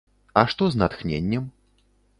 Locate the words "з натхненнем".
0.77-1.49